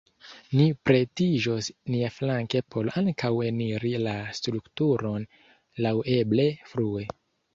[0.59, 5.27] Ni pretiĝos niaflanke por ankaŭ eniri la strukturon
[5.87, 7.07] laŭeble frue.